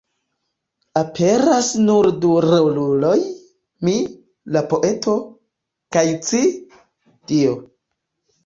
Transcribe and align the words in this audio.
Aperas 1.01 1.67
nur 1.89 2.07
du 2.23 2.31
roluloj: 2.45 3.13
"mi", 3.89 3.93
la 4.57 4.65
poeto; 4.73 5.15
kaj 5.97 6.07
"ci", 6.31 6.43
Dio. 7.35 7.55